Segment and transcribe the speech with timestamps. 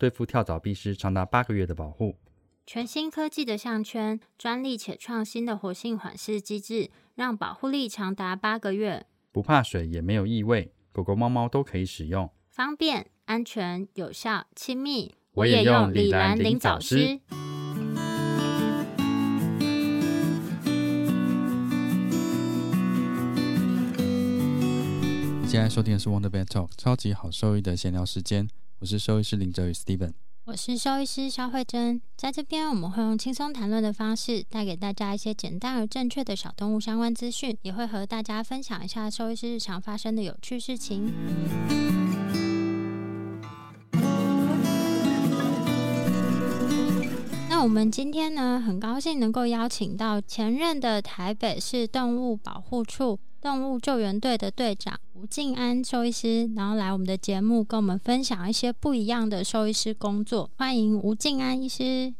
[0.00, 2.16] 对付跳蚤必施长达八个月的保护。
[2.66, 9.04] 全新科技的项圈，专利且创新的活性缓释机制，让保护力长达八个月。
[9.30, 15.14] 不怕水，也没有异味，狗狗、猫猫都可以使用，方便、安全、有效、亲密。
[15.32, 17.20] 我也用李兰灵藻师。
[25.46, 28.48] 现在收听的是 Wonder b e t Talk 超级好兽医的闲聊时间，
[28.80, 30.14] 我是兽医师林哲宇 Steven，
[30.46, 41.12] 我是兽医师肖慧珍，在这边我们会用轻松谈论的方式，带给大家一些简单而正确的小动物相关资讯，也会和大家分享一下兽医师日常发生的有趣事情。
[47.50, 60.50] 那我们今天呢，很高兴能够邀请到前任的台北市动物保护处动物救援队的队长吴静安兽医师，然后来我们的节目跟我们分享一些不一样的兽医师工作。
[60.58, 62.12] 欢迎吴静安医师。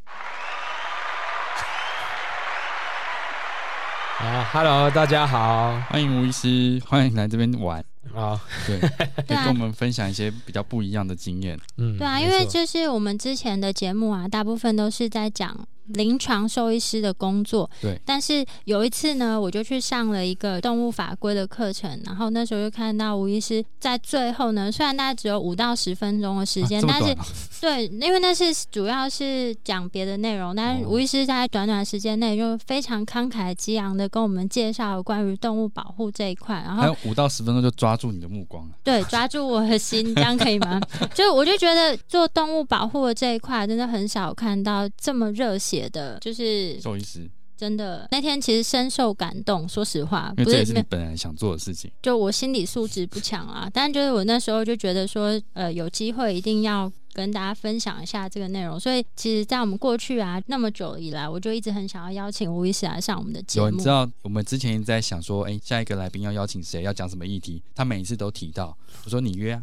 [4.19, 7.85] 啊，Hello，大家好，欢迎吴医师，欢迎来这边玩。
[8.15, 8.81] 啊，对，
[9.29, 11.61] 跟我们分享一些比较不一样的经验。
[11.77, 15.67] 嗯，对啊，因为就是我们之前的节目啊，大部分都是在讲。
[15.95, 17.99] 临床兽医师的工作，对。
[18.05, 27.17] 但是有一次呢，我就去上了一个动物法规的课程，然后那时候就看到吴医师在最后呢，虽然大概只有五到十分钟的时间，但是
[27.61, 40.81] 对，因为那是主要是讲别的内容，但是吴医师在短短时间内就非常慷慨激昂的跟我们介绍关于动物保护这一块，然后还有五到十分钟就抓住你的目光，对，抓住我的心，这样可以吗？
[41.15, 45.80] 就我就觉得做动物保护的这一块，真的很少看到这么热血。
[45.89, 49.69] 的就是兽医师，真的那天其实深受感动。
[49.69, 51.91] 说实话，因为这也是你本来想做的事情。
[52.03, 58.79] 就我心理素质不强啊，但就是我那时候就觉得说，呃，有机会一定要跟大家分享一下这个内容。
[58.81, 63.71] 所以，其实，在我们过去啊那么久以来，我就一直很想要邀请吴医师来上我们的节目。
[63.71, 67.63] 你知道，我们之前一直在想说，哎，下一个来宾要邀请谁，要讲什么议题？
[67.75, 69.63] 他每一次都提到，我说你约啊。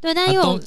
[0.00, 0.60] 对，但因为我，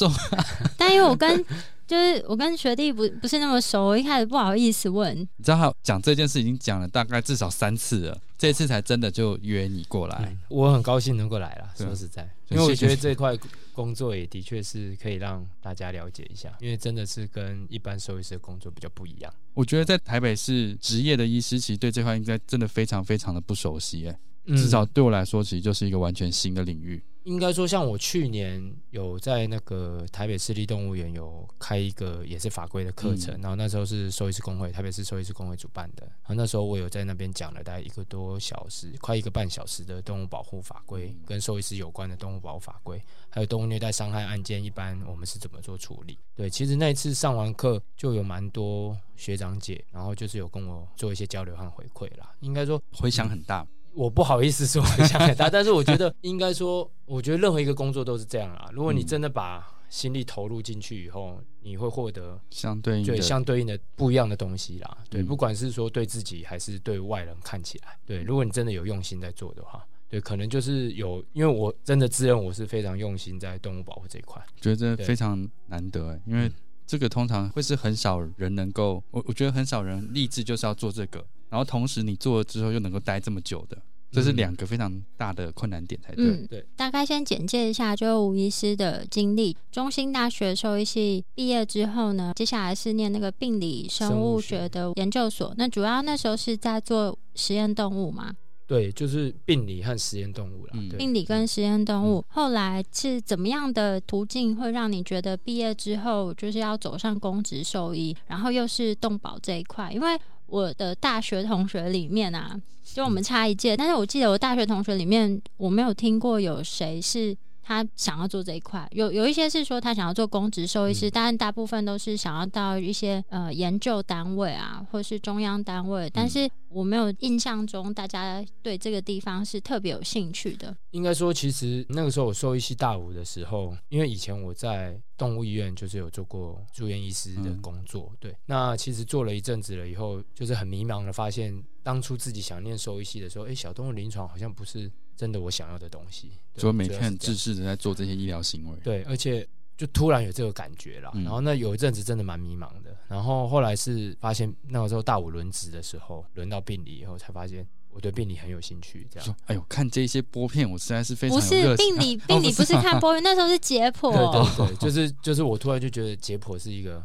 [0.77, 1.43] 但因为我跟
[1.87, 5.15] 就是我跟学弟不不是那么熟，我一开始不好意思问。
[5.17, 10.35] 你知道他讲这件事已经讲了大概至少三次了，这次才真的就约你过来。
[10.49, 13.37] 我很高兴能够来了，说实在，因为我觉得这块
[13.71, 19.31] 工作也的确是可以让大家了解一下，因为真的是跟一般兽医师的工作比较不一样。
[19.53, 24.17] 我觉得在台北市职业的医师，其实对这块应该真的非常非常的不熟悉，哎，
[24.47, 27.01] 至少对我来说，其实就是一个完全新的领域。
[27.25, 46.19] 应该说，像我去年有在那个台北市立动物园有开一个也是法规的课程，然后那时候是兽医师工会，台北市兽医师工会主办的，然后那时候我有在那边讲了大概一个多小时，快一个半小时的动物保护法规，跟兽医师有关的动物保护法规，还有动物虐待伤害案件一般我们是怎么做处理。
[46.35, 53.65] 对，其实那一次上完课就有蛮多学长姐，然后就是有跟我做一些交流和回馈啦，应该说回响很大。
[53.95, 58.69] 我不好意思说想很大， 但是我觉得应该说，我觉得任何一个工作都是这样啊。
[58.73, 64.97] 如果你真的把心力投入进去以后，你会获得相对对相对应的不一样的东西啦。
[65.09, 76.51] 对，不管是说对自己还是对外人看起来，对，如果你真的有用心在做的话，对，可能就是有，因为我真的自认我是非常用心在动物保护这一块，觉得真的非常难得，因为
[76.87, 81.25] 这个通常会是很少人能够，我我觉得很少人立志就是要做这个。
[81.49, 83.77] 然后同时你做了之后又能够待这么久的，
[84.11, 86.25] 这是两个非常大的困难点才对。
[86.25, 86.65] 嗯，对。
[86.75, 89.55] 大概先简介一下，就是吴医师的经历。
[89.71, 95.53] 中兴大学兽医系毕业之后呢，接下来是念那个病理生物学的研究所。
[95.57, 98.33] 那主要那时候是在做实验动物嘛？
[98.67, 100.73] 对，就是病理和实验动物了。
[100.97, 109.91] 病理跟实验动物，后来是怎么样的途径会让你觉得毕业之后就是要走上公职兽医，然后又是动保这一块？
[109.91, 110.17] 因为
[110.47, 118.87] 我的大学同学里面啊，就我们差一届，但是我记得我大学同学里面，我没有听过有谁是他想要做这一块。
[118.91, 126.07] 有有一些是说他想要做公职兽医师，当然大部分都是想要到一些呃研究单位啊，或是中央单位。
[126.13, 130.75] 但是我没有印象中大家对这个地方是特别有兴趣的。
[130.91, 138.35] 应该说，其实那个时候我兽医系大五的时候，因为以前我在动物医院就是有做过住院医师的工作，对。
[138.45, 146.31] 那其实做了一阵子了以后，就是很迷茫的发现，当初自己想念兽医系的时候，哎，小动物临床好像不是真的我想要的东西。
[146.55, 148.77] 所以每天很自私的在做这些医疗行为。
[148.83, 149.47] 对，而且
[149.77, 151.11] 就突然有这个感觉了。
[151.15, 152.95] 然后那有一阵子真的蛮迷茫的。
[153.07, 157.65] 然后后来是发现那个时候大五轮值的时候，轮到病理以后才发现。
[157.95, 159.35] 我对病理很有兴趣，这样。
[159.45, 164.11] 哎呦，看这些波片，我实在是非常不是病理， 病理不是看波片，那时候是解剖。
[164.57, 167.01] 对对对，就是就是我突然就觉得解剖是一个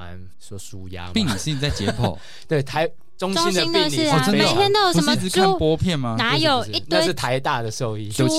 [0.00, 1.10] 蛮说舒压。
[1.12, 2.16] 病理是你在解剖？
[2.48, 2.88] 对，台
[3.18, 6.16] 中心的病理啊，每天都有什么看播片吗？
[6.18, 6.98] 哪有一堆？
[6.98, 8.08] 那是台大的兽医。
[8.10, 8.26] 猪。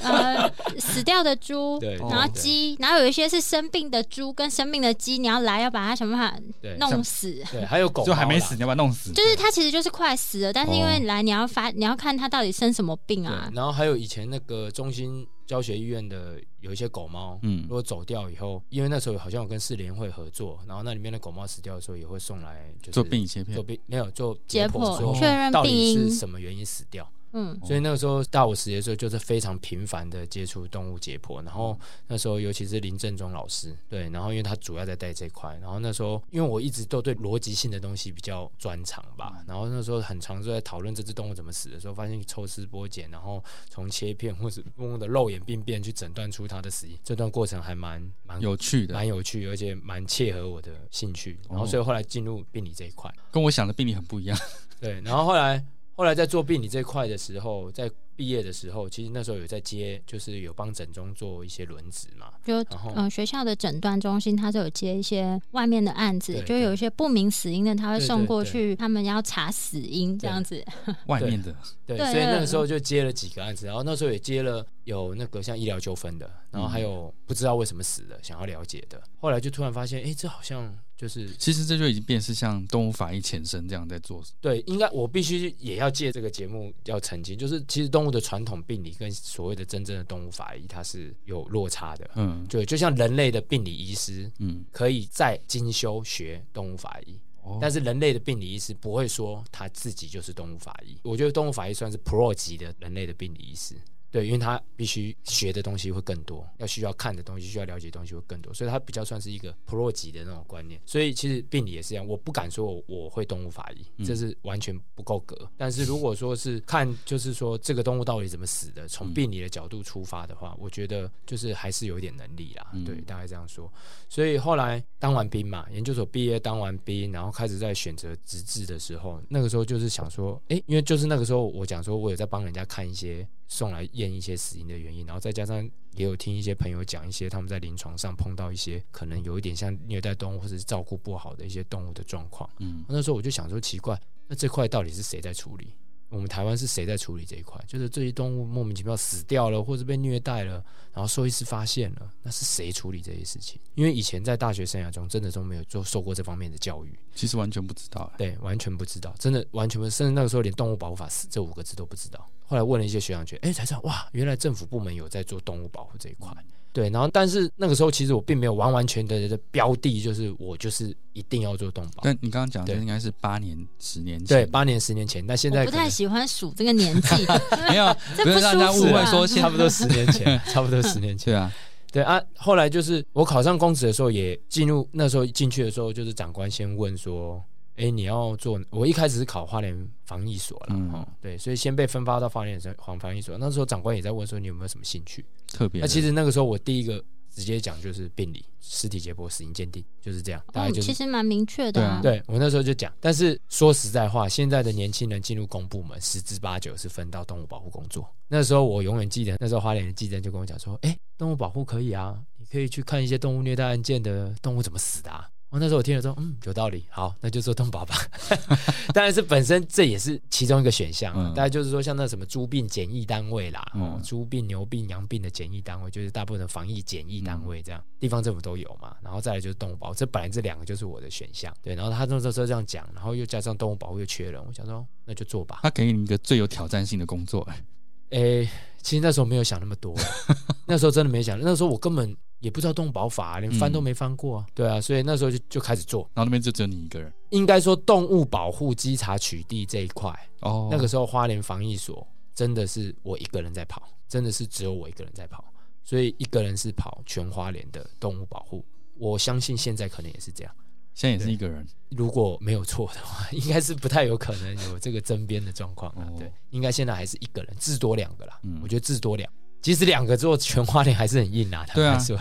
[0.00, 1.78] 呃，死掉的猪，
[2.08, 6.34] 然后鸡，然后有一些是生病的猪跟生病的鸡，你要来要把它想办法
[6.78, 7.42] 弄死。
[7.52, 9.12] 对，还有狗就还没死，你要把它弄死。
[9.12, 13.50] 就是它其实就是快死了，但是因为来你要发，你要看它到底生什么病啊。
[13.52, 25.98] 然后还有以前那个中心教学医院的有一些狗猫，嗯，如果走掉以后，因为那时候好像有跟四联会合作，然后那里面的狗猫死掉的时候也会送来就做病理切片，做病没有做解剖，确认病因。
[26.10, 27.10] 是什么原因死掉。
[27.32, 31.44] 嗯，所以那个时候大五实习的时候，就是非常频繁的接触动物解剖。
[31.44, 35.56] 然后那时候，尤其是林正中老师，对，然后因为他主要在带这块。
[35.60, 39.44] 然后那时候，因为我一直都对逻辑性的东西比较专长吧。
[39.46, 51.38] 然后那时候很常就在讨论这只动物怎么死的时候，发现抽丝剥茧，然后从切片或者动物的肉眼病变去诊断出它的死因，这段过程还蛮蛮有趣的，蛮有趣，而且蛮切合我的兴趣。
[51.50, 54.38] 然后所以后来进入病理这一块，跟我想的病理很不一样。
[54.80, 55.62] 对，然后后来。
[55.98, 62.32] 后来在做病理这块的时候，在毕业的时候，其实那时候有在接，就是有帮诊中做一些轮值嘛。
[62.44, 62.64] 就
[62.94, 70.64] 嗯，学校的诊断中心，他是有接一些外面的案子，就有一些不明死因的，他会送过去，他们要查死因这样子。
[71.06, 71.52] 外面的，
[71.84, 79.02] 对，所以那个时候就接了几个案子，然后那时候也接了有那个像医疗纠纷的，然后还有不知道为什么死的，想要了解的。
[79.18, 80.78] 后来就突然发现，哎，这好像。
[80.98, 84.20] 就是，其实这就已经变是像动物法医前身这样在做。
[84.40, 92.10] 对，应该我必须也要借这个节目要澄清，就是其实动物的传统病理跟所谓的真正的动物法医它是有落差的。
[92.16, 97.16] 嗯，对，就像人类的病理医师，嗯，可以在精修学动物法医，
[97.60, 100.98] 但是人类的病理医师不会说他自己就是动物法医。
[101.04, 103.76] 我觉得动物法医算是 Pro 级的人类的病理医师。
[104.10, 110.80] 对，因为他必须学的东西会更多，要需要看的东西、需要了解的东西会更多，所以他比较算是一个 pro 级的那种观念。
[110.86, 115.50] 所以其实病理也是一样，我不敢说我我会动物法医，这是完全不够格。
[115.56, 122.72] 但是如果说是看，就是说这个动物到底怎么死的，从病理的角度出发的话，我觉得就是还是有一点能力啦。
[122.86, 123.70] 对，大概这样说。
[124.08, 133.28] 所以后来当完兵嘛，研究所毕业当完兵，然后开始在选择职志的时候，那个时候就是想说，哎，因为就是那个时候我讲说，我有在帮人家看一些。
[133.48, 142.48] 送来验一些死因的原因，然后再加上也有听一些朋友讲一些他们在临床上碰到一些可能有一点像虐待动物或者是照顾不好的一些动物的状况。
[142.58, 145.72] 嗯，那时候我就想说奇怪，那这块到底是谁在处理？
[146.10, 147.62] 我们台湾是谁在处理这一块？
[147.66, 150.52] 就是这些动物莫名其妙死掉了，或者被虐待了，
[150.92, 153.60] 然后兽医师发现了，那是谁处理这些事情？
[153.74, 158.10] 因为以前在大学生涯中真的都没有做受过这方面的教育，其实完全不知道。
[158.16, 162.26] 对，完全不知道，真的完全不，甚至那个时候连动物保护法死这五个字都不知道。
[162.46, 166.32] 后来问了一些学长觉，哎，才知道哇，原来政府部门有在做动物保护这一块。
[166.72, 172.02] 对，然后但是那个时候其实我并没有完完全全的标的，就是我就是一定要做动保。
[172.04, 175.26] 但你刚刚讲的应该是八年、十年前，对，八年、十年前。
[175.26, 177.26] 但现在不太喜欢数这个年纪，
[177.68, 181.26] 没有，不是让大家误会说 差不多十年前，差不多十年前。
[181.32, 181.52] 对啊，
[181.92, 182.22] 对啊。
[182.36, 187.42] 后来就是我考上公职的时候，也进入那时候进去的时候，就是长官先问说。
[187.78, 188.60] 哎，你要做？
[188.70, 193.38] 我一开始是考花莲防疫所了，哈，对，所以先被分发到花莲省防防疫所。
[193.38, 195.24] 那时候长官也在问说，你有没有什么兴趣？
[195.46, 195.80] 特别。
[195.80, 200.42] 那其实那个时候我第一个直接讲就是病理、尸体解剖、死因鉴定，就是这样。
[200.52, 202.00] 大概就其实蛮明确的。
[202.02, 208.08] 对我那时候就讲，但是说实在话，现在的年轻人进入公部门，十之八九是分到动物保护工作。
[208.26, 215.10] 那时候我永远记得，那时候花莲的记者就跟我讲说，哎，动物保护可以啊，你可以去看一些动物虐待案件的动物怎么死的。
[215.50, 217.96] 我那时候我听了说，嗯，有道理，好，那就做动保吧。
[218.92, 221.14] 当然是本身这也是其中一个选项。
[221.34, 228.94] 大概就是说，像那什么猪病检疫单位啦，哦，猪病、牛病、羊病的检疫单位，就是大部分的防疫检疫单位这样，地方政府都有嘛。
[229.02, 231.50] 然后再来就是动物保，这本来这两个就是我的选项。
[231.62, 235.60] 对，然后他那时候这样讲，然后又加上动物保护又缺人，我想说那就做吧。
[235.62, 237.48] 他给你一个最有挑战性的工作，
[238.10, 238.46] 诶，
[238.82, 239.94] 其实那时候没有想那么多，
[240.66, 244.46] 那时候真的没想，那时候我根本也不知道动物保法，啊连翻都没翻过啊。
[244.54, 246.02] 对啊，所以那时候就就开始做。
[246.14, 247.12] 然后那边就只有你一个人。
[247.30, 255.44] 应该说动物保护稽查取缔这一块，哦，那个时候花莲防疫所真的是我一个人在跑，真的是只有我一个人在跑，
[255.84, 258.64] 所以一个人是跑全花莲的动物保护。
[258.96, 260.54] 我相信现在可能也是这样。
[260.94, 266.08] 现在也是一个人，如果没有错的话， 应该是不太有可能有这个争边的状况啊。
[266.18, 268.40] 对，应该现在还是一个人，至多两个啦。
[268.42, 271.66] 嗯我觉得至多两，即使两个做全花莲还是很硬啊。
[271.74, 272.18] 对啊，说。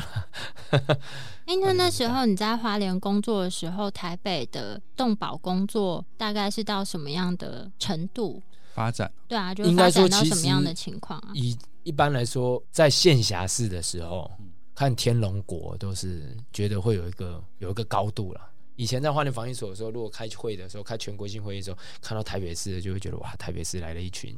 [1.45, 9.09] 哎，那那时候你在花莲工作的时候，台北的动保工作大概是到什么样的程度发展？
[9.29, 11.31] 对啊，就发展到什么样的情况啊？
[11.33, 14.29] 以一般来说，在县辖市的时候，
[14.75, 18.41] 看天龙国都是觉得会有一个有一个高度了。
[18.75, 24.37] 以前在花莲防疫所的时候，如果开会的时候，开全国性会议的时候，看到台北市，就会觉得哇，台北市来了一群。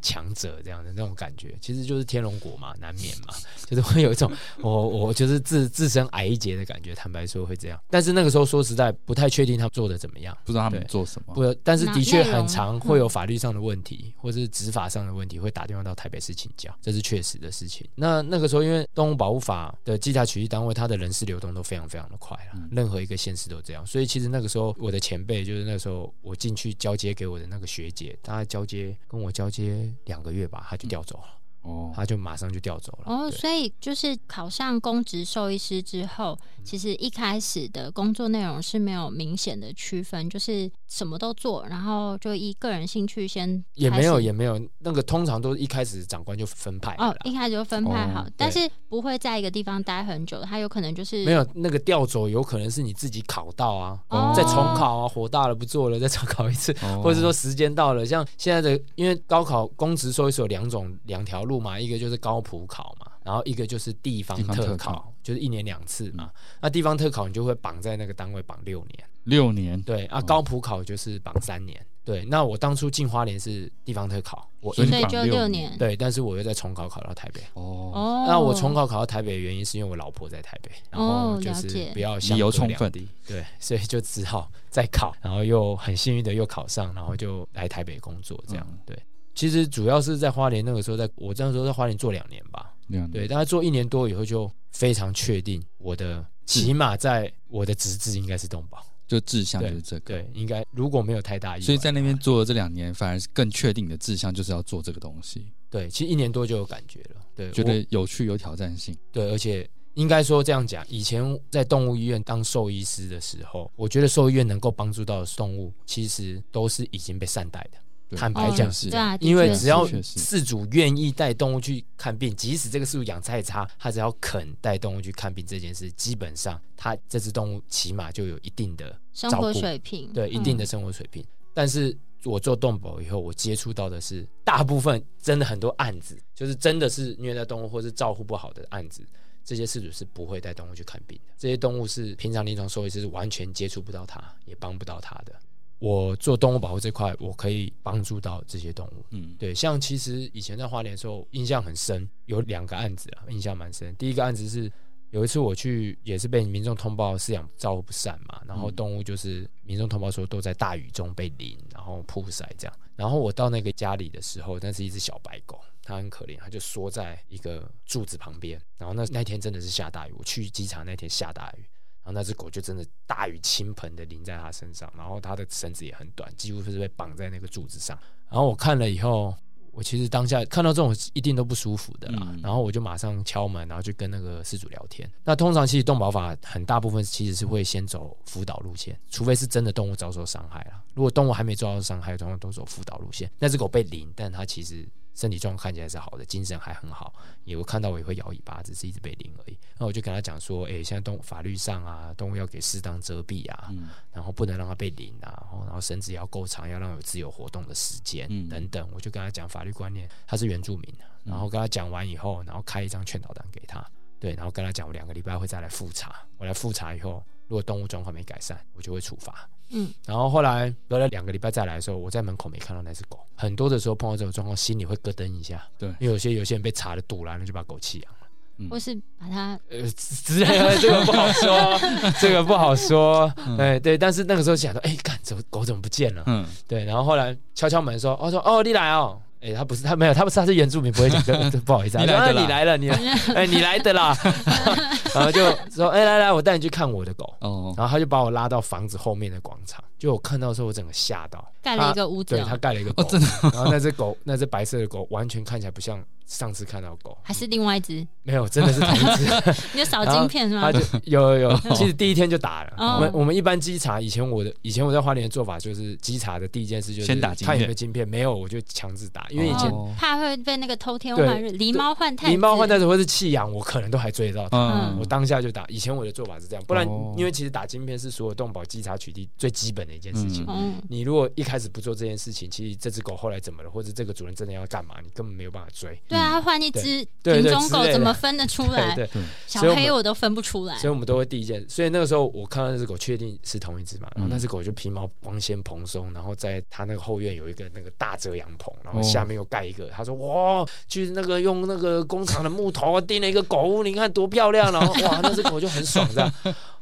[0.00, 3.34] 强者这样的那种感觉，其实就是天龙国嘛，难免嘛，
[3.66, 4.30] 就是会有一种
[4.62, 6.94] 我我就是自自身矮一截的感觉。
[6.94, 11.34] 坦白说会这样，但是那个时候说实在不太确定他做的怎么样，不知道他们做什么。
[11.34, 17.86] 不，但是的确很常会有法律上的问题，或是执法上的问题，会打电话到台北市请教，这是确实的事情。
[17.94, 23.86] 那那个时候，因为动物保护法的稽查取缔单位，它的人事流动都非常非常的快了，任何一个县市都这样。
[23.86, 29.87] 所以其实那个时候，我的前辈就是那时候我进去交接给我的那个学姐，她交接跟我交接。
[30.04, 31.37] 两个月吧，他就调走了。
[31.68, 33.12] 哦，他就马上就调走了。
[33.12, 43.62] 哦，所以就是考上公职兽医师之后，其实一开始的工作内容是没有明显的区分，就是什么都做，然后就以个人兴趣先。
[43.74, 46.94] 也没有，也没有，那个通常都是一开始长官就分派。
[46.98, 48.58] 哦，一开始就分派好，但是
[48.88, 54.00] 不会在一个地方待很久，他有可能就是没有那个调走，有可能是你自己考到啊，
[54.34, 56.72] 再重考啊，火大了不做了，再重考一次，
[57.02, 61.57] 或者说时间到了，像现在的，因为高考公职兽医师有两种两条路。
[61.60, 66.30] 嘛，一个就是高普考嘛，然后一个就是地方特考，就是一年两次嘛。
[66.60, 70.20] 那地方特考你就会绑在那个单位绑六年，六年对啊。
[70.20, 72.24] 高普考就是绑三年，对。
[72.24, 75.96] 那我当初进花莲是地方特考，我所以就六年，对。
[75.96, 78.24] 但是我又再重考考到台北哦。
[78.26, 82.90] 那我重考考到台北的原因是因为我老婆在台北，然后就是不要理由充分，
[83.26, 88.98] 对，所以就只好再考，然后又很幸运的又考上，然后就来台北工作这样，对。
[89.38, 92.74] 其实主要是在花莲那个时候，在我这样说在花莲做两年吧，
[93.12, 105.46] 对，大概做一年多以后就非常确定我的，起码在我的职责应该是动保，就志向就是这个，对，应该如果没有太大意外，所以在那边做了这两年，反而是更确定的志向就是要做这个东西。
[105.70, 117.78] 对，其实一年多就有感觉了，对，觉得有趣有挑战性，对，而且应该说这样讲，以前在动物医院当兽医师的时候，我觉得兽医院能够帮助到的动物，其实都是已经被善待的。
[118.16, 131.24] 坦白讲是，因为只要饲主愿意带动物去看病，即使这个饲主养再差，他只要肯带动物去看病这件事，基本上他这只动物起码就有一定的生活水平，对一定的生活水平。
[131.52, 139.06] 但是我做动保以后，我接触到的是大部分真的很多案子，就是真的是虐待动物或是照顾不好的案子，
[139.44, 141.32] 这些饲主是不会带动物去看病的。
[141.36, 145.32] 这些动物是平常临床兽医师是完全接触不到它，也帮不到它的。
[145.78, 149.04] 我做动物保护这块，我可以帮助到这些动物。
[149.10, 153.94] 嗯，对，像其实以前在花莲的时候，印象很深，有两个案子啊，印象蛮深。
[153.96, 154.70] 第一个案子是
[155.10, 162.76] 有一次我去，也是被民众通报饲养照顾不善嘛，然后动物就是民众通报说都在大雨中被淋，然后曝晒这样。
[162.96, 168.60] 然后我到那个家里的时候，那是一只小白狗，它很可怜，它就缩在一个柱子旁边。
[168.76, 171.64] 然后那那天真的是下大雨，我去机场那天下大雨。
[172.08, 177.98] 然后那只狗就真的大雨倾盆的淋在它身上，然后它的绳子也很短，几乎是被绑在那个柱子上。
[178.30, 179.34] 然后我看了以后，
[179.72, 182.34] 我其实当下看到这种一定都不舒服的啦。
[182.42, 185.06] 然后我就马上敲门，然后去跟那个事主聊天。
[185.22, 190.82] 那通常其实动保法很大部分其实是会先走辅导路线，除非是真的动物遭受伤害了。
[190.94, 193.30] 如果动物还没遭受伤害，通常都走辅导路线。
[193.38, 194.88] 那只狗被淋，但它其实。
[195.18, 199.58] 身体状况看起来是好的，精神还很好，也会看到我也会摇尾巴，只是一直被淋而已。
[199.76, 203.68] 那我就跟他讲说，哎，现在动物法律上啊，动物要给适当遮蔽啊，
[204.12, 208.88] 然后不能让它被淋啊，然后然后绳子也要够长，要让有自由活动的时间等等。
[208.92, 210.94] 我就跟他讲法律观念，他是原住民，
[211.24, 213.84] 然后跟他讲完以后，然后开一张劝导单给他，
[214.20, 219.48] 对，然后跟他讲我两个礼拜会再来复查，我来复查以后，如果动物状况没改善，我就会处罚。
[219.70, 223.18] 嗯，然后后来隔了两个礼拜再来的时候，我在门口没看到那只狗。
[223.34, 225.62] 很多的时候碰到这种状况，心里会咯噔一下。
[225.76, 228.18] 对，因为有些有些人被查的堵了，那就把狗弃养了，
[228.58, 231.78] 嗯或是把它呃之类的，这个不好说，
[232.18, 233.30] 这个不好说。
[233.58, 236.22] 哎，对，但是那个时候想说，哎，看怎么狗怎么不见了？
[236.26, 236.84] 嗯，对。
[236.84, 242.88] 然后后来敲敲门说，哦说哦你来哦，哎，他不是他没有，他不是他是原住民，不会讲，不 好意思啊，你来的，你来了，你
[243.34, 244.16] 哎，你来的啦，
[245.14, 256.02] 然后就说，哎，来来，我带你去看我的狗，哦，然后他就把我拉到房子后面的广场，就我看到的时候，我整个吓到，盖了一个屋子，对他盖了一个狗，真的，然后那只狗， 那只白色的狗，完全看起来不像。
[256.28, 258.06] 上次看到狗还是另外一只？
[258.22, 259.24] 没有，真的是同一只。
[259.72, 260.70] 你有扫晶片是吗？
[261.04, 262.74] 有有有， 其实第一天就打了。
[262.76, 274.94] 我们我们一般稽查，以前我的以前我在花莲的做法就是稽查的第一件事就是先打看有没有晶片，没有我就强制打，因为以前怕会被那个偷天换日、狸猫换太、狸猫换太子或是弃养，我可能都还追得到它。
[275.00, 275.64] 我当下就打。
[275.68, 276.86] 以前我的做法是这样，不然
[277.16, 280.44] 因为其实打晶片是所有动保稽查取缔最基本的一件事情。
[280.48, 285.98] 嗯你如果一开始不做这件事情，其实这只狗后来怎么了，或者这个主人真的要干嘛，你根本没有办法追。
[286.06, 287.06] 对啊，换一只。
[287.22, 288.94] 品种狗怎么分得出来？
[288.96, 289.08] 对，
[289.46, 290.76] 小黑我都分不出来。
[290.78, 291.66] 所以我们都会第一件。
[291.68, 294.08] 所以那个时候我看到那只狗，确定是同一只嘛。
[294.14, 299.88] 然后那只狗就皮毛光鲜蓬松，然后在它那个后院有一个那个大遮阳棚，然后下面又盖一个。
[299.88, 306.32] 他说：“哇，就是那个用那个工厂的木头钉了一个狗屋，你看多漂亮！”然后哇，那只狗就很爽这样。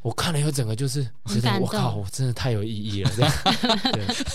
[0.02, 1.06] 我看了以后，整个就是
[1.60, 3.10] 我靠，我真的太有意义了。
[3.16, 3.32] 这样，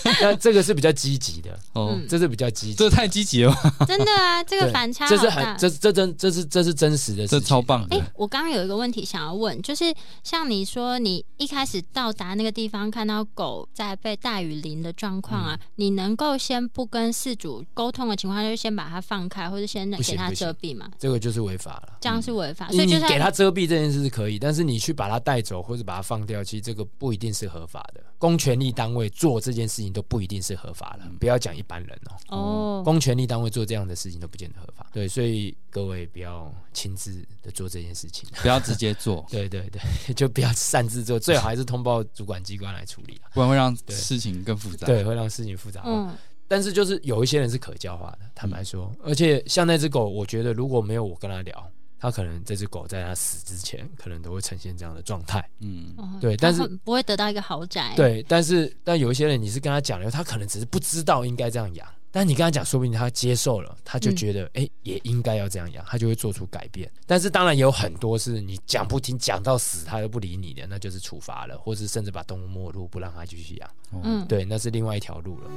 [0.22, 3.56] 那这个是比较积极的哦，这是比较积极，这太积极了。
[3.88, 7.86] 真的啊，这个反差，这是很这这真这是这是真实的，这超棒。
[7.92, 20.90] 哎，我刚刚有一个问题想要问，就是像你说，你一开始到达那个地方，看到狗在被大雨淋的状况啊，你能够先不跟饲主沟通的情况，就先把它放开，或者先给它遮蔽嘛？
[20.98, 22.70] 这个就是违法了，这样是违法。
[22.72, 25.62] 所以就是给它遮蔽这件事是可以，但是你去把它带走。
[25.62, 28.02] 或者把它放掉，其实这个不一定是合法的。
[28.18, 32.38] 公权力单位做这件事情都不一定是合法的，不要讲一般人哦。
[32.38, 34.86] 哦，公权力单位做这样的事情都不见得合法。
[34.94, 39.26] 对，所以各位不要亲自的做这件事情，不要直接做。
[39.30, 39.82] 对 对对，
[40.14, 44.88] 就不要擅自做，最好还是通报主管机关来处理不然会让事情更复杂。
[44.88, 45.82] 对，会让事情复杂。
[45.86, 46.16] 嗯，
[46.48, 48.92] 但是就是有一些人是可教化的，坦白说。
[49.04, 51.72] 而且像那只狗，我觉得如果没有我跟他聊。
[52.02, 55.48] 他可能这只狗在它死之前，可能都会呈现这样的状态。
[55.60, 57.94] 嗯，对，但是不会得到一个豪宅。
[57.96, 61.88] 对，但是但有一些人，你是跟他讲了，他可能只是不知道应该这样养。
[62.14, 66.92] 但你跟他讲，说不定他接受了，他就觉得哎，也应该要这样养，他就会做出改变。
[67.06, 73.70] 但是当然也有很多是你讲不听，讲到死他都不理你的，那就是处罚了，或是甚至把动物没入，不让他继续养。
[74.04, 75.50] 嗯，对，那是另外一条路了。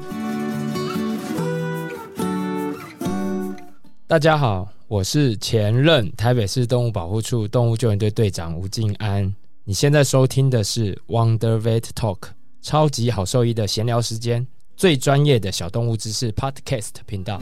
[4.07, 9.35] 大家好，我是前任台北市动物保护处动物救援队队长吴静安。
[9.65, 12.19] 你现在收听的是 Wonder Vet Talk，
[12.61, 17.41] 超级好兽医的闲聊时间，最专业的小动物知识 Podcast 频道。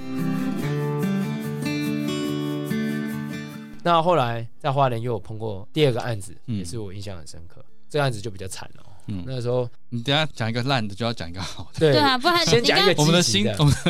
[3.83, 7.64] 那后来在花莲又有碰过第二个案子，也是我印象很深刻。
[7.90, 8.85] 这个案子就比较惨了。
[9.06, 11.80] 嗯，那个时候你等下讲一个烂的，就要讲一个好的。
[11.80, 13.44] 对啊，不然先讲一个我们的心，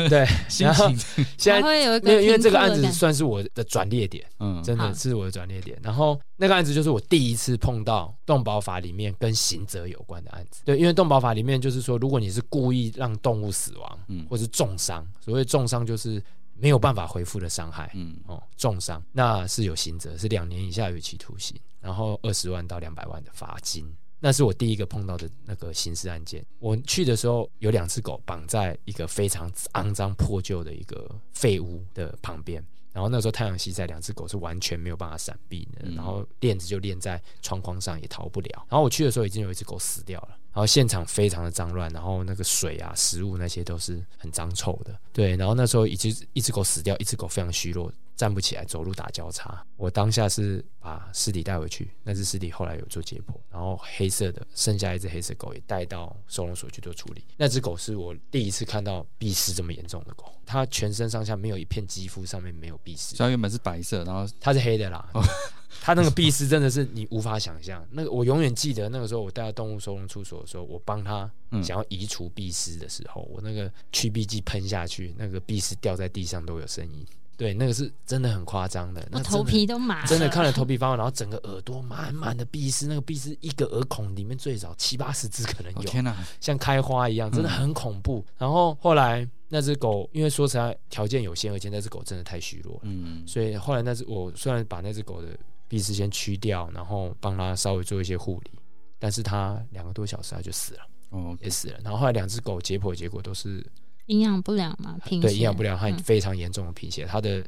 [0.09, 0.97] 对心情。
[1.37, 5.79] 现在会有因为因为这个案子算是我的转捩点，嗯，真的是我的转捩点。
[5.83, 10.61] 然后那个案子就是我第一次碰到动保法里面跟刑责有关的案子。
[10.65, 16.21] 对，因为动保法里面就是说，如果你是故意让动物死亡，嗯，或是重伤，所谓重伤就是
[16.57, 23.85] 没有办法恢复的伤害，嗯，哦，重伤那是有刑责，是两年以下有期徒刑，然后二十万到两百万的罚金。
[24.23, 26.41] 那是我第一个碰到的那个刑事案件。
[26.57, 32.65] 我去的时候，有两只狗绑在一个非常肮脏破旧的一个废屋的旁边。
[32.93, 35.89] 然后那时候太阳西在，两只狗是完全没有办法闪避的。
[35.93, 38.65] 然后链子就链在窗框上，也逃不了。
[38.69, 40.29] 然后我去的时候，已经有一只狗死掉了。
[40.53, 44.97] 然后现场非常的脏乱，然后那个水啊、食物那些都是很脏臭的。
[45.11, 47.91] 对，然后那时候一只一只狗死掉，一只狗非常虚弱。
[48.23, 49.61] 站不起来，走路打交叉。
[49.75, 57.25] 我当下是把尸体带回去，那只尸体后来有做解剖，然后黑色的剩下一只黑色狗也带到收容所去做处理。
[57.35, 65.05] 那只狗是我第一次看到闭尸这么严重的狗，它全身上下没有一片肌肤上面没有闭尸，它原本是白色，然后它是黑的啦。
[65.81, 67.85] 它那个闭尸真的是你无法想象。
[67.91, 71.29] 那个我永远记得那个时候我带到动物收容处所的时候，我帮它
[71.61, 77.05] 想要移除闭尸的时候，我那个驱避剂喷下去，那个闭尸掉在地上都有声音。
[77.35, 88.23] 对，那个是真的很夸张的，那头皮都麻，真的看了头皮发麻，然后整个耳朵满满的鼻丝，那个鼻丝一个耳孔里面最少七八十只可能有，天哪，像开花一样，真的很恐怖。
[88.37, 95.29] 然后后来那只狗，因为说实在条件有限，而且那只狗真的太虚弱了，嗯，所以后来那只我虽然把那只狗的
[95.67, 98.51] 鼻丝先去掉，然后帮它稍微做一些护理，
[98.99, 101.79] 但是它两个多小时它就死了，哦，也死了。
[101.83, 103.65] 然后后来两只狗解剖结果都是。
[104.07, 105.27] 营养不良嘛，贫血。
[105.27, 107.45] 对，营养不良，它非常严重的贫血，他的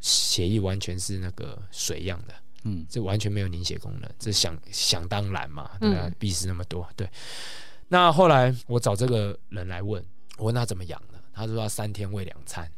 [0.00, 2.34] 血液完全是那个水样的，
[2.64, 7.08] 嗯，这完全没有凝血功能，这想想当然嘛，对啊，必死那么多，对。
[7.88, 10.04] 那后来我找这个人来问，
[10.38, 12.68] 我问他怎么养的，他说他三天喂两餐，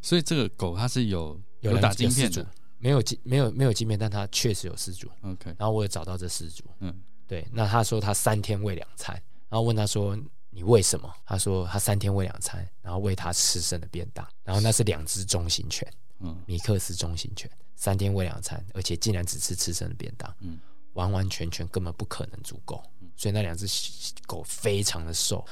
[0.00, 2.46] 所以这个狗它是有有人打晶片的，
[2.78, 5.08] 没有晶没有没有晶片，但它确实有失主。
[5.22, 6.92] ，OK，然后我也找到这失主，嗯，
[7.28, 9.14] 对，那他说他三天喂两餐，
[9.48, 10.18] 然后问他说
[10.54, 11.10] 你喂什么？
[11.24, 20.58] 他说他三天喂两餐，然后喂他吃剩的便当，然后那是两只中型犬，嗯米克斯中型犬，三天喂两餐，而且竟然只吃吃剩的便当，嗯
[20.92, 22.82] 完完全全根本不可能足够，
[23.16, 23.66] 所以那两只
[24.26, 25.42] 狗非常的瘦。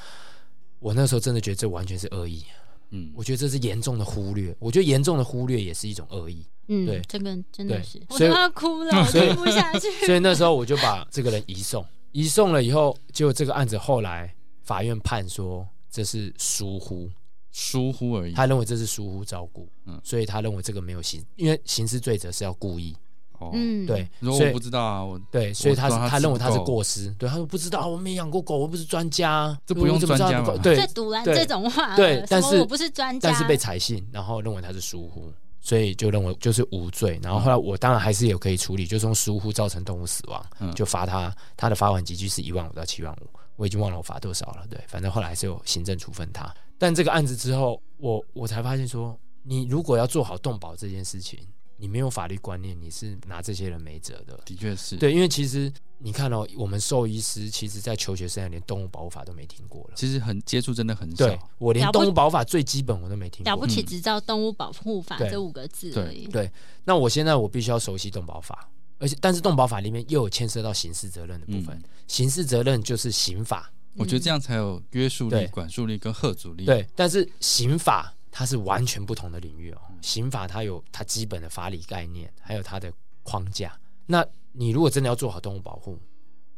[0.79, 2.45] 我那时候真的觉得这完全是恶意，
[2.91, 9.91] 嗯，我觉得这是严重的忽略，我觉得严重的忽略也是一种恶意，嗯，对这个真的是，我都要哭了， 我所以听不下去。
[10.05, 11.83] 所以那时候我就把这个人移送，
[12.13, 14.35] 移送了以后，结果这个案子后来
[14.71, 17.11] 法院判说这是疏忽，
[17.51, 18.33] 疏忽而已。
[18.35, 20.01] 他认为这是疏忽照顾，嗯。
[20.05, 22.97] 所以他认为这个没有刑，因为刑事罪责是要故意，
[23.41, 37.19] 哦，嗯，对，所以如果我不知道啊，我对，所以他他他认为他是过失，对，他说不知道，我没养过狗，我不是专家，这不用专家嘛对最，堵拦这种话对但是我不是专家，但是被采信，然后认为他是疏忽，所以就认为就是无罪。
[37.25, 40.73] 然后后来我当然还是有可以处理，就是用疏忽造成动物死亡，嗯。
[40.75, 43.27] 就罚他，他的罚款集聚是一万五到七万五，
[43.61, 44.67] 我已经忘了我罚多少了。
[44.71, 46.51] 对，反正后来还是有行政处分他。
[46.79, 51.39] 但这个案子之后，我我才发现说，你如果要做好动保这件事情，
[51.77, 54.41] 你没有法律观念，你是拿这些人没辙的。
[54.47, 59.91] 的确是，对，因为其实你看哦，我们兽医师其实在求学生涯连动物保护法都没听过了。
[59.95, 61.39] 其实很接触真的很少对。
[61.59, 63.51] 我连动物保护法最基本我都没听过。
[63.51, 66.27] 了不起，嗯只知道动物保护法对这五个字对而已。
[66.29, 66.51] 对，
[66.85, 68.71] 那我现在我必须要熟悉动保法，
[69.01, 71.77] 而且但是动保法里面又有牵涉到刑事责任的部分。
[71.77, 79.81] 嗯刑事责任就是刑法，我觉得这样才有约束力、管束力跟贺阻力。，对，但是刑法它是完全不同的领域哦。
[80.03, 83.79] 刑法它有它基本的法理概念，还有它的框架。
[84.07, 85.97] 那你如果真的要做好动物保护，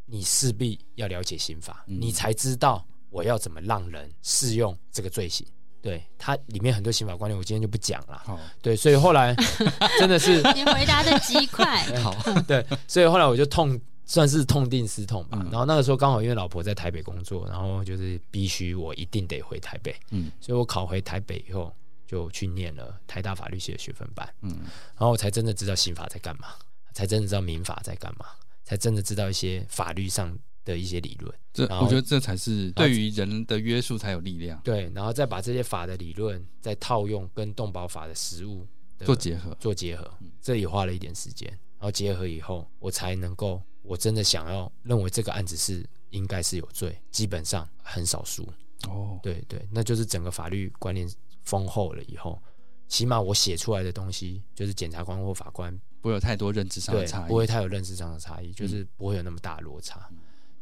[0.06, 5.46] 你势必要了解刑法，嗯你才知道我要怎么让人适用这个罪行。
[5.82, 8.22] 对它里面很多刑法观念，我今天就不讲了。
[8.24, 9.34] 好，对，所以后来
[10.00, 12.16] 真的是你回答的极快， 好，
[12.46, 15.38] 对，所以后来我就痛，算是痛定思痛吧。
[15.42, 15.50] 嗯。
[15.50, 20.30] 然后那个时候刚好因为老婆在台北工作，然后就是必须我一定得回台北，嗯。
[20.40, 21.74] 所以我考回台北以后
[22.06, 24.50] 就去念了台大法律系的学分班，嗯，
[24.96, 26.48] 然后我才真的知道刑法在干嘛，
[26.92, 28.26] 才真的知道民法在干嘛，
[28.64, 30.32] 才真的知道一些法律上
[30.64, 31.34] 的一些理论。
[31.52, 38.66] 这我觉得这才是对于人的约束才有力量，对，然后再把这些法的理论再套用跟动保法的实务
[38.98, 39.56] 的做结合。
[39.60, 41.48] 做结合，这也花了一点时间。
[41.78, 48.48] 然后结合以后，我才能够，我真的想要认为这个案子是应该是有罪，基本上很少输。
[48.88, 51.08] 哦，对对，那就是整个法律观念
[51.42, 52.40] 丰厚了以后，
[52.86, 57.28] 起码我写出来的东西，就是检察官或法官不会有太多认知上的差异。
[57.28, 60.08] 不会太有认知上的差异，就是不会有那么大的落差。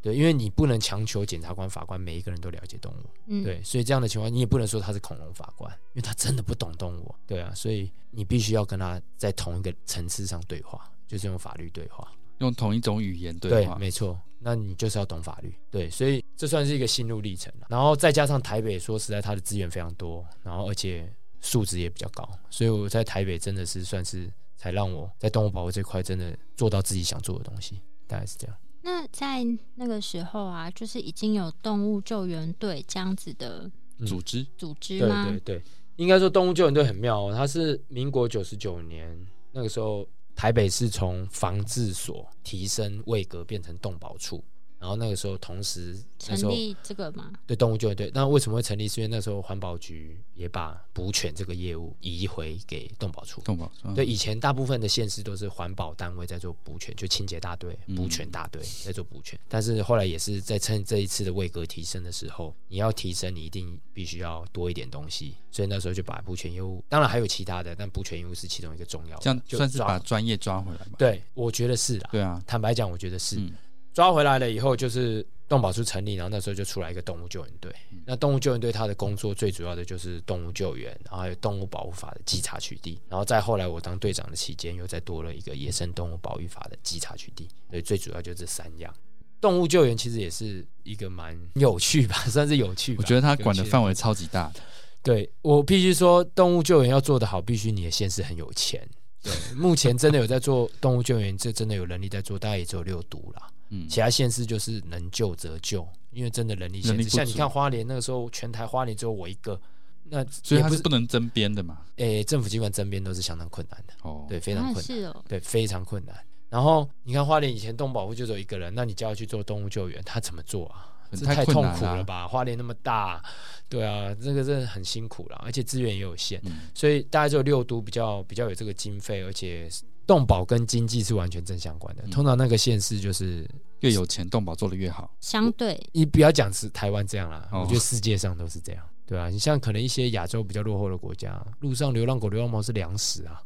[0.02, 7.14] 对，因为你不能强求检察官、法官每一个人都了解动物，嗯，对，所以这样的情况，你也不能说他是恐龙法官，因为他真的不懂动物。
[7.26, 12.10] 对啊，所以你必须要跟他在同一个层次上对话，就是用法律对话。
[12.38, 13.76] 用同一种语言对对，话。
[13.76, 14.18] 没错。
[14.42, 17.66] 那你就是要懂法律，对，所以这算是一个心路历程了。
[17.68, 28.56] 然后再加上台北，说实在，它的资源非常多，然后而且素质也比较高，所以我在台北真的是算是才让我在动物保护这块真的做到自己想做的东西，大概是这样。
[28.83, 35.27] 那在那个时候啊，就是已经有动物救援队这样子的嗯组织组织对吗？
[35.29, 35.62] 对对，
[35.97, 44.43] 应该说动物救援队很妙哦，它是民国九十九年那个时候，台北是从防治所提升位格变成动保处，
[44.81, 47.31] 然后那个时候同时成立这个吗？
[47.47, 48.88] 对动物救援队，那为什么会成立？
[48.88, 53.43] 是因为那时候环保局也把捕犬这个业务移回给动保处。
[53.43, 53.71] 动保。
[53.85, 59.38] 嗯对，以前大部分的县市都是环保单位在做捕犬，就清洁大队、嗯捕犬大队在做捕犬。
[59.49, 70.93] 但是后来也是在趁这一次的位格提升的时候，你要提升，你一定必须要多一点东西，所以那时候就把捕犬业务，当然还有其他的，但捕犬业务是其中一个重要的，这样就算是把专业抓回来嘛。
[70.97, 72.09] 对，我觉得是啦。
[72.11, 73.37] 对啊，坦白讲，我觉得是。
[73.37, 73.53] 嗯
[73.92, 77.72] 抓回来了以后，就是动保处成立，然后那时候就出来一个动物救援队。
[77.92, 87.46] 嗯那动物救援队它的工作最主要的就是动物救援，然后还有动物保护法的稽查取缔，然后再后来我当队长的期间，又再多了一个野生动物保育法的稽查取缔。
[87.68, 88.92] 所以，最主要就这三样。
[89.40, 92.98] 动物救援其实也是一个蛮有趣吧，算是有趣吧。
[93.00, 94.61] 我觉得他管的范围，围超级大的。
[95.03, 98.87] 对我必须说，动物救援要做得好，必须你的县市很有钱。
[99.22, 103.48] 对，目前真的有在做动物救援，这真的有能力在做，大概也只有六都啦。
[103.70, 107.09] 嗯，其他县市就是能救则救，因为真的人力限制。
[107.09, 109.61] 像你看花莲那个时候，全台花莲只有我一个，
[110.04, 111.78] 那所以他是不能争边的嘛。
[111.96, 116.14] 诶、政府机关增编都是相当困难的，哦，对，非常啊困难，是哦，对，非常困难。
[116.48, 120.87] 然后你看花莲以前动保护就只有一个人，那你叫他去做动物救援，他怎么做啊？
[121.12, 122.26] 这太痛苦了吧？
[122.28, 123.20] 花莲那么大，
[123.68, 129.68] 对啊，这个真的很辛苦了，而且资源也有限，嗯所以大概只有六都比较比较有这个经费，而且
[130.11, 132.03] 动保跟经济是完全正相关的。
[132.05, 135.09] 嗯通常那个县市就是越有钱，动保做的越好。
[135.20, 143.40] 相对你不要讲是台湾这样啦，哦我觉得世界上都是这样，对啊，你像可能一些亚洲比较落后的国家，路上流浪狗、流浪猫是粮食啊，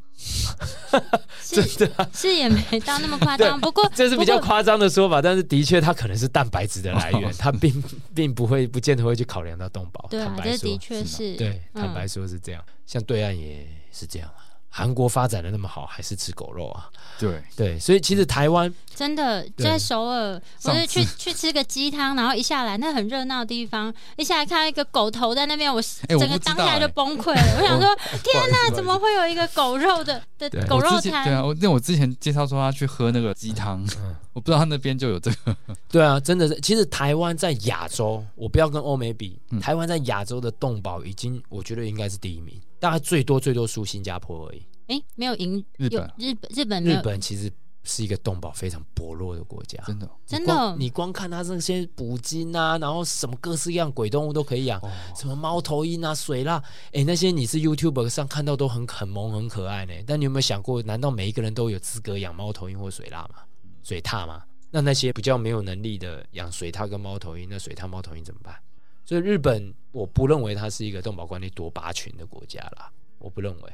[1.43, 10.07] 是 真的啊、是也没到那么夸张，不过这是比较夸张的说法，但是的确它可能是蛋白质的来源，哦它并并不会不见得会去考量到动保。
[10.09, 12.65] 对啊坦，白说这的，确是对，嗯坦白说是这样。
[12.87, 14.44] 像对岸也是这样啊，
[14.77, 16.91] 韩国发展的那么好，还是吃狗肉啊？
[17.17, 27.43] 对，对，所以其实台湾真的在首尔，我是去 去吃个鸡汤，然后一下来那很热闹的地方，一下来看到一个狗头在那边，我 整个当下就哎崩溃了。
[27.61, 27.89] 我想说，
[28.23, 31.25] 天哪那怎么会有一个狗肉的的狗肉摊？
[31.25, 34.17] 对啊，我那我之前介绍说他去喝那个鸡汤，嗯。
[34.35, 35.57] 我不知道他那边就有这个。
[35.89, 39.61] 对啊，真的是，其实台湾在亚洲，我不要跟欧美比，嗯。
[39.61, 44.67] 台湾在亚洲的动保已经，我觉得应该是第一名，大概最多最多输新加坡而已。
[44.89, 46.13] 哎，没有赢有日本。
[46.19, 47.49] 日本日本没日本其实
[47.85, 59.93] 是一个动保非常薄弱的国家，真的哦真的哦你光看它这些捕鲸啊，然后什么各式各样鬼动物都可以养，哦，什么猫头鹰啊、水獭，哎，那些你是 YouTube 上看到都很很萌很可爱呢。
[60.07, 63.45] 但你有没有想过，难道每一个人都有资格养猫头鹰或水獭吗？
[63.83, 64.43] 水獭吗？
[64.71, 68.57] 那那些比较没有能力的养水獭跟猫头鹰，那水獭、猫头鹰怎么办？
[69.05, 73.73] 所以日本，我不认为它是一个动保管理多拔群的国家啦，我不认为。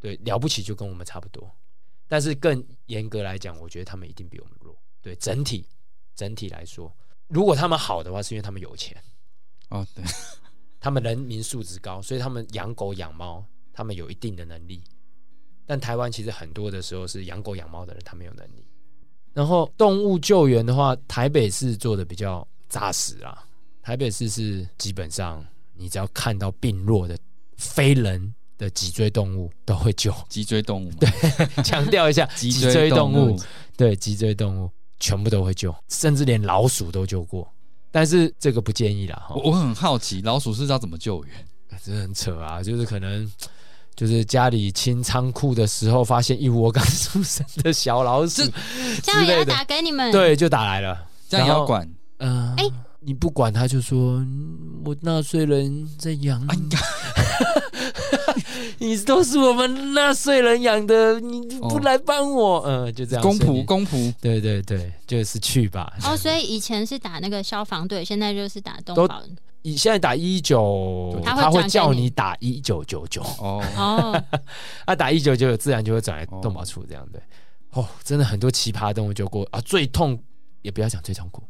[0.00, 1.46] 对，了不起就跟我们差不多，
[2.10, 4.76] 但是更严格来讲，我觉得他们一定比我们弱。
[5.00, 5.64] 对，整体
[6.16, 6.92] 整体来说，
[7.28, 9.00] 如果他们好的话，是因为他们有钱。
[9.68, 10.04] 哦，对，
[10.80, 14.82] 他们人民素质高，所以他们养狗养猫，他们有一定的能力。
[15.64, 18.66] 但台湾其实很多的时候是养狗养猫的人，他没有能力。
[19.32, 23.46] 然后动物救援的话，台北市做的比较扎实啊。
[23.80, 27.16] 台北市是基本上你只要看到病弱的
[27.56, 30.14] 非人的脊椎动物都会救。
[30.28, 33.40] 脊椎动物嘛，对，强调一下， 脊脊椎动物物，
[33.76, 34.70] 对脊椎动物
[35.00, 37.50] 全部都会救，甚至连老鼠都救过。
[37.90, 41.34] 但是这个不建议啦，哈我，我很好奇，老鼠是要怎么救援？
[41.82, 43.28] 真的很扯啊，就是可能
[43.96, 48.42] 就是家里清仓库的时候，发现一窝刚出生的小老鼠，
[49.02, 51.06] 这样也要之类的打给你们？，对，就打来了。
[51.28, 51.88] 这样也要管？
[52.18, 52.68] 嗯、哎
[53.02, 56.80] 你不管他，就说嗯我纳税人在养哎你，呀，
[58.80, 63.22] 你都是我们纳税人养的，你不哦来帮我，嗯、就这样。
[63.22, 65.92] 公仆公仆，对对对，就是去吧。
[66.02, 69.22] 哦， 所以以前是打那个消防队，现在就是打动都保。
[69.62, 74.24] 你现在打一九，他会叫你打一九九九，哦，哦，
[74.86, 77.20] 他 打一九九九，自然就会转来哦动保处这样对。
[77.72, 80.18] 哦，真的很多奇葩动物救过啊，最痛
[80.62, 81.42] 也不要讲最痛苦，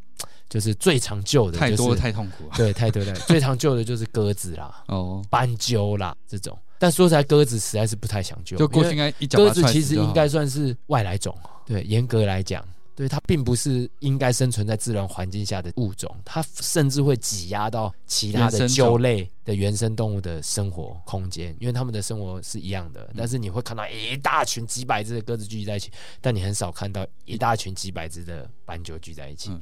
[0.48, 2.54] 就是最常救的、就是，太多太痛苦了。
[2.56, 3.14] 对，太多了。
[3.28, 6.58] 最常救的就是鸽子啦、哦，斑鸠啦这种。
[6.80, 12.66] 但说起来，鸽子实在是不太想救，就过去应因为该一脚鸽子其实应该算是外来种，对，严格来讲。
[12.96, 23.08] 对它并不是应该生存在自然环境下的物种，它甚至会挤压到其他的鸠类的原生动物的生活空间，因为它们的生活是一样的。
[23.16, 25.90] 但是你会看到一大群几百只的鸽子聚集在一起，
[26.20, 29.50] 但你很少看到一大群几百只的斑鸠聚在一起。
[29.50, 29.60] 嗯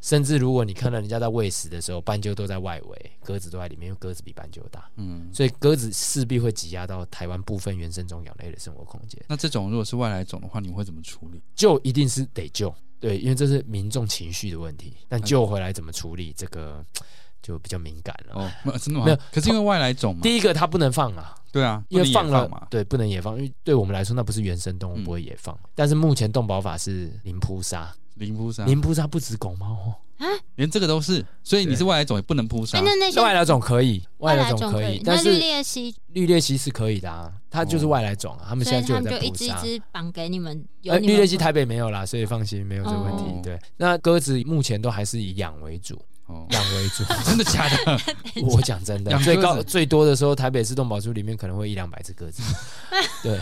[0.00, 9.22] 甚至如果你看到人家在喂食的时候，斑鸠都在外围，鸽子都在里面，因为鸽子比斑鸠大，嗯，所以鸽子势必会挤压到台湾部分原生种鸟类的生活空间。
[9.28, 11.42] 那这种如果是外来种的话，你会怎么处理？
[11.54, 14.94] 救一定是得救，对，因为这是民众情绪的问题。
[15.08, 16.84] 但救回来怎么处理，这个
[17.42, 18.34] 就比较敏感了。
[18.34, 19.04] 哦， 真的吗？
[19.06, 25.58] 没有可是因为外来种嘛，第一个，它不能放啊，对啊，因为放了，嘛，对，不能野放，因为对我们来说那不是原生动物，嗯不会野放。
[25.74, 29.72] 但是目前动保法是零扑杀，零扑杀，零扑杀不止狗猫
[30.18, 32.82] 哦，连这个都是，所以你是外来种也不能扑杀哎，。
[32.84, 39.62] 那那些外来种可以，外来来种可以，那绿但是鬣蜥，绿鬣蜥是可以的啊，它就是外来种啊，他们所以现在就有在他们就一只一捕杀。
[39.62, 40.62] 只绑给你们。
[40.82, 43.22] 有呃，你们绿鬣蜥台北没有啦，所以放心，没有这个问题。
[43.24, 46.04] 哦对，那鸽子目前都还是以养为主，哦，
[46.50, 47.04] 养为主。
[47.24, 48.00] 真的假的？
[48.42, 52.42] 我讲真的最高最多的时候，台北市动保处里面可能会一两百只鸽子。
[53.22, 53.38] 对，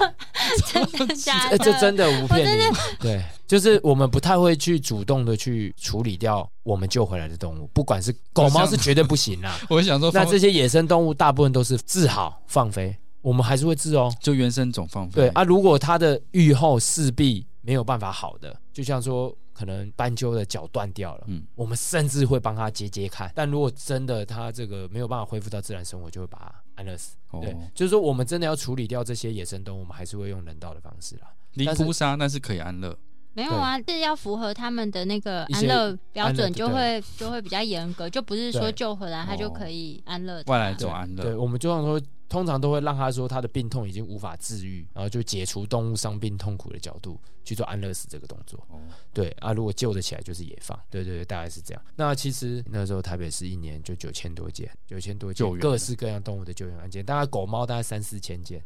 [0.72, 1.58] 真的假哎，的？
[1.58, 2.62] 这真的我不骗你。
[3.00, 9.58] 对，就是我们不太会去主动的去处理掉我们救回来的动物，不管是狗猫是绝对不行啦。
[9.68, 14.12] 我想说，那这些野生动物大部分都是治好放飞，我们还是会治哦。
[14.20, 15.22] 就原生种放飞。
[15.22, 23.28] 对啊，如果它的愈后势必没有办法好的，就像说可能斑鸠的脚断掉了，嗯我们甚至会帮他接接看。
[23.34, 27.16] 但如果真的他这个没有办法恢复到自然生活，就会把它安乐死。
[27.30, 31.32] 哦对，就是说我们真的要处理掉这些野生动物，我们还是会用人道的方式啦。
[31.54, 32.96] 零但是扑杀那是可以安乐。
[33.34, 40.40] 没有啊，是要符合他们的那个安乐标准，就会就会比较严格，就不是说救回来他就可以安乐。
[40.46, 48.58] 外来种安乐，对，我们就像说，通常都会让他说他的病痛已经无法治愈，然后就解除动物伤病痛苦的角度去做安乐死这个动作。
[48.68, 48.78] 哦
[49.12, 50.78] 对啊，如果救得起来就是野放。
[50.90, 51.82] 对对对，大概是这样。
[51.96, 58.62] 那其实那时候台北市一年就九千多件，九千多件各式各样动物的救援案件，大概狗猫大概三四千件，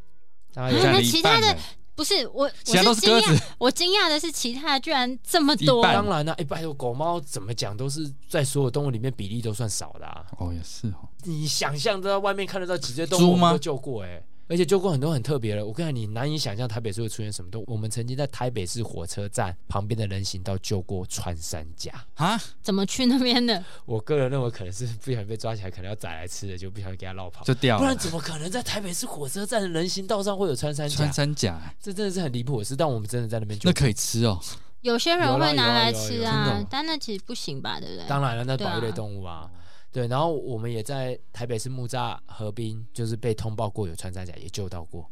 [0.53, 1.57] 大概那其他的。
[1.95, 5.83] 不是我，我是惊讶，我惊讶的是其他居然这么多。
[5.83, 10.27] 当然了，哎，拜托，狗猫怎么讲都是在所有动物里面比例都算少的啊。
[10.39, 11.07] 哦，也是哦。
[11.25, 14.23] 你想象在外面看得到几只动物都救过哎。
[14.49, 17.65] 而且救过很多很特别的，我跟你讲，你难以想象台北市会出现什么动物。
[17.69, 22.39] 我们曾经在台北市火车站旁边的人行道救过穿山甲啊？
[22.61, 23.65] 怎么去那边的？
[23.87, 27.81] 我个人认为可能是不小心被抓起来，可能要宰来吃的，就不小心给它绕跑就掉了。
[27.81, 30.97] 不然怎么可能在台北市火车站的人行道上会有穿山甲？
[30.97, 32.77] 穿山甲，这真的是很离谱的事。
[32.77, 34.39] 但我们真的在那边救，那可以吃哦。
[34.83, 37.81] 有些人会拿来吃啊，但那其实不行吧？
[37.81, 38.07] 对不对？
[38.07, 39.49] 当然了，那保育类动物啊。
[39.93, 45.07] 对，然后我们也在台北市木栅河滨，就是被通报过有穿山甲，也救到过。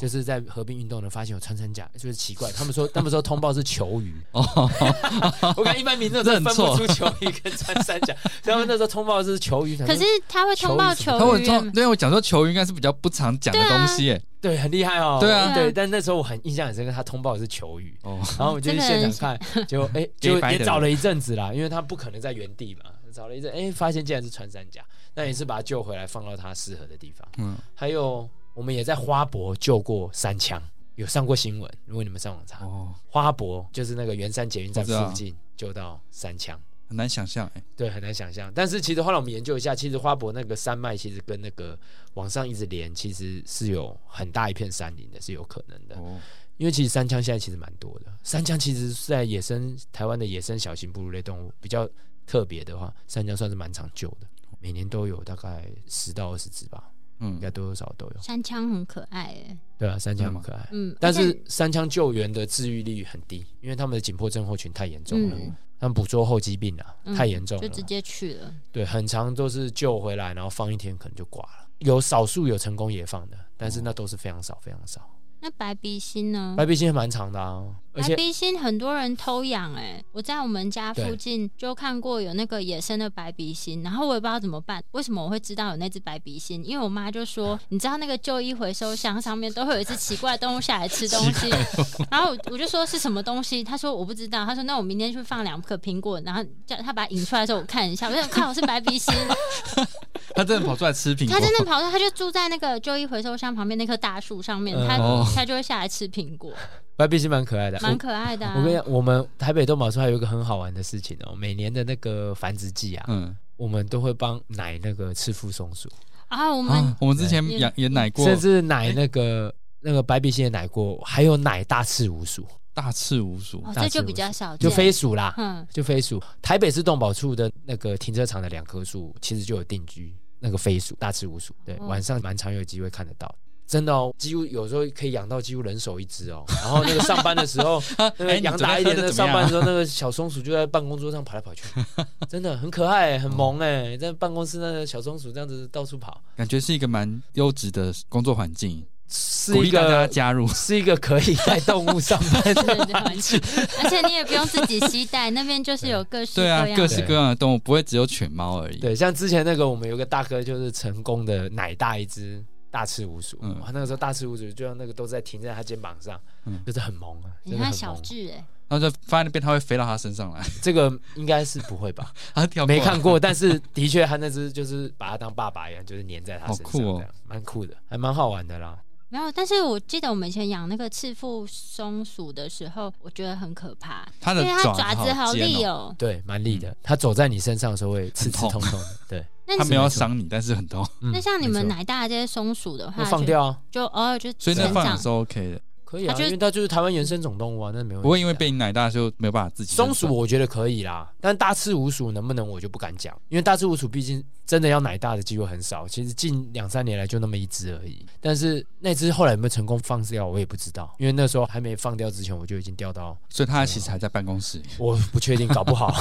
[0.00, 2.50] 就是在河滨运动的发现有穿山甲，就是奇怪。
[2.50, 4.12] 他们说，他们说通报是球鱼。
[4.32, 8.12] 我看一般民众真的分不出球鱼跟穿山甲。
[8.42, 11.18] 他们那时候通报是球鱼，可是他会通报球鱼。
[11.20, 15.18] 他会通，因为我讲说球鱼应该是比较不常讲的东西，哎，对，很厉害哦。
[15.22, 15.70] 对啊，对。
[15.70, 17.96] 但那时候我很印象很深刻，他通报的是球鱼。
[18.02, 18.18] 哦。
[18.36, 22.90] 然后我就去现场看，就哎，就也找了一阵子啦，因为他不可能在原地嘛。
[23.16, 27.26] 找了一阵，哎，发现竟然是穿山甲，那也是把它救回来，放到它适合的地方。
[27.38, 30.62] 嗯，还有我们也在花博救过山枪，
[30.96, 31.72] 有上过新闻。
[31.86, 38.52] 如果你们上网查，哦，花博就是那个圆山捷运站附近救到山枪，很难想象，哎，对，很难想象。
[38.54, 41.78] 但是其实后来我们研究一下，其实花博那个山脉其实跟那个
[42.14, 45.96] 往上一直连，其实是有很大一片山林的，是有可能的。
[45.96, 46.20] 哦，
[46.58, 51.88] 因为其实山枪现在其实蛮多的，山枪其实是在野生台湾的野生小型哺乳类动物比较。
[52.26, 54.26] 特别的话，三枪算是蛮长久的，
[54.60, 58.20] 每年都有大概十到二十只吧，嗯，应该多多少都有。
[58.20, 65.36] 三枪很可爱哎，对啊，三枪很可爱，嗯，但是三枪救援的治愈率很低，因为他们的紧迫症候群太严重了，
[65.78, 68.52] 他们捕捉后疾病啊太严重了，就直接去了。
[68.72, 75.08] 对，很长都是救回来，然后放一天可能就挂了，有少数有成功野放的，但是那都是非常少非常少。
[75.38, 76.54] 那白鼻心呢？
[76.56, 77.62] 白鼻心蛮长的啊，
[77.96, 84.82] 白鼻心很多人偷养哎，我在我们家附近就看过有那个野生的白鼻心，然后我也不知道怎么办。
[84.92, 86.62] 为什么我会知道有那只白鼻心？
[86.64, 91.50] 因为我妈就说， 你知道那个旧衣回收箱上面都会有一只奇怪的动物下来吃东西，
[92.10, 99.14] 然后我就说是什么东西，她说我不知道，她说那我明天去放两颗苹果，然后叫她把它引出来的时候我看一下，我想看我是白鼻心。
[100.34, 101.34] 他真的跑出来吃苹果。
[101.34, 104.98] 他真的跑出，他就住在那个旧衣回收箱旁边那棵大树上面，他
[105.34, 106.52] 他就会下来吃苹果。
[106.96, 108.46] 白鼻心蛮可爱的，蛮可爱的。
[108.56, 115.90] 我跟你讲，我们台北动保处还有一个很好玩的事情哦，每年的那个繁殖季啊，嗯，我们都会帮奶那个赤腹松鼠
[116.28, 116.52] 啊。
[116.54, 122.46] 我们我们之前养也奶过，甚至奶那个那个白鼻心也奶过，还有奶大赤鼯鼠。
[122.72, 126.22] 大赤鼯鼠，这就比较少，就飞鼠啦，嗯，就飞鼠。
[126.42, 131.54] 台北市动保处的那个停车场的两棵树，其实就有定居那个飞鼠，大赤鼯鼠。
[131.64, 133.34] 对，晚上蛮常有机会看得到，
[133.66, 136.44] 真的哦，几乎有时候可以养到几乎人手一只哦。
[136.62, 137.82] 然后那个上班的时候，
[138.18, 141.64] 那个养大一点的上班的时候，那个小松鼠就在办公桌上跑来跑去，
[142.28, 148.84] 真的很可爱，很萌哎，在办公室那个小松鼠这样子到处跑，感觉是一个蛮优质的工作环境。
[149.08, 153.40] 是一个加入，是一个可以带动物上班的环境，
[153.80, 158.78] 而且你也不用自己携带，那边就是有各式对啊，各式各样的动物，不会只有犬猫而已。
[158.80, 162.44] 对，像之前那个，我们有个大哥，就是成功的奶大一只
[162.76, 172.12] 大翅无鼠，嗯，那个时候大翅无鼠就像那个都在停在他肩膀上，嗯，就是很萌啊，你看小智哎，然后就放在那边，它会飞到他身上来，这个应该是不会吧？
[172.34, 178.78] 啊，没看过，但是的确他那只就是把它当爸爸一样，就是黏在他身上，这样蛮酷的，还蛮好玩的啦。
[179.08, 186.76] 没有，但是我记得我们以前养那个赤腹松鼠的时候，我觉得很可怕，因为它爪子好利哦，对，蛮利的。
[186.82, 189.26] 它走在你身上的时候会刺刺痛痛的，对。
[189.56, 190.84] 它没有伤你，但是很痛。
[191.12, 195.60] 那像你们奶大这些松鼠的话，放掉，就偶尔就所以那放是 OK 的。
[195.86, 199.76] 可以啊，因为它就是台湾原生种动物啊，那没有不会因为被你奶大就没有办法自己。
[199.76, 208.04] 松鼠我觉得可以啦，但大赤鼯鼠能不能我就不敢讲，因为大赤鼯鼠毕竟真的要奶大的机会很少，其实近两三年来就那么一只而已。
[208.20, 215.94] 但是那只后来有没有成功放掉，我也不知道，因为那时候还没放掉之前我就已经掉到，所以它其实还在办公室，我不确定，搞不好，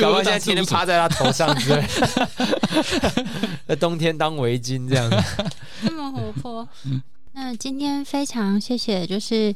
[0.00, 1.84] 搞不好现在天天趴在它头上，对，
[3.68, 5.08] 在冬天当围巾这样。
[5.08, 5.16] 子，
[5.82, 6.68] 那么活泼。
[7.40, 9.54] 那今天非常谢谢，就是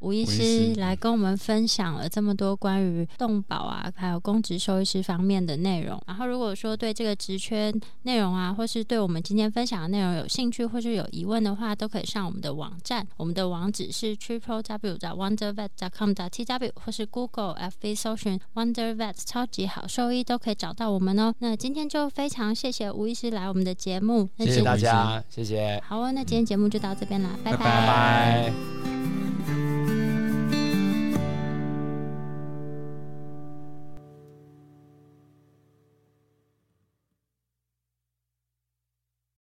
[0.00, 6.00] 吴医师来跟我们分享了这么多关于动保啊，还有公职兽医师方面的内容。
[6.06, 7.72] 然后，如果说对这个职缺
[8.02, 13.06] 内容啊，或是对我们今天分享的内容有兴趣，或是有疑问的话，都可以上我们的网站。
[13.16, 21.34] 我们的网址是 triple w 在 wondervet com 的 t w，或是 Google F B 搜寻 Wondervet 超级好兽医，都可以找到我们哦。
[21.38, 25.82] 那今天就非常谢谢吴医师来我们的节目，谢谢大家，谢谢。
[25.86, 28.52] 好哦，那今天节目就到这边啦，拜拜。